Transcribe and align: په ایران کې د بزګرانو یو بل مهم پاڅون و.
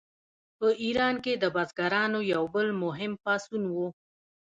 په 0.57 0.67
ایران 0.83 1.15
کې 1.23 1.33
د 1.37 1.45
بزګرانو 1.55 2.19
یو 2.33 2.43
بل 2.55 2.67
مهم 2.83 3.13
پاڅون 3.23 3.63
و. 3.73 3.75